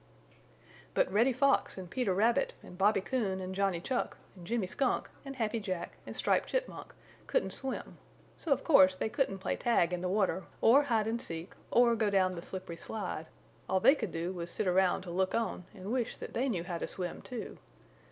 [0.95, 5.11] But Reddy Fox and Peter Rabbit and Bobby Coon and Johnny Chuck and Jimmy Skunk
[5.23, 6.95] and Happy Jack and Striped Chipmunk
[7.27, 7.99] couldn't swim,
[8.35, 11.95] so of course they couldn't play tag in the water or hide and seek or
[11.95, 13.27] go down the slippery slide;
[13.69, 16.63] all they could do was sit around to look on and wish that they knew
[16.63, 17.59] how to swim, too.